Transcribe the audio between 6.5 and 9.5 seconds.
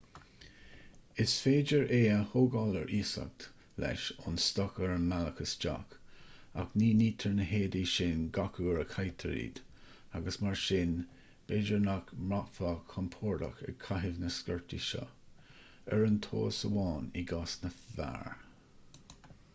ach ní nitear na héadaí sin gach uair a chaitear